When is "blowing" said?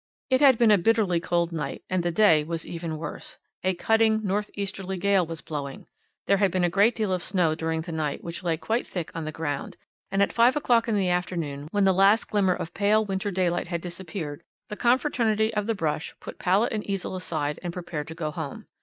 5.41-5.85